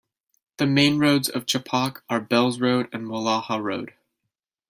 [0.57, 3.93] The main roads of Chepauk are Bells Road and Walajah Road.